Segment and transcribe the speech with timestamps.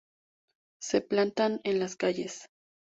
[0.81, 2.47] Se plantan en las calles.